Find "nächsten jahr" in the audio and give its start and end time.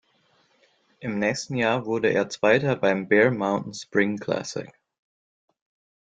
1.19-1.85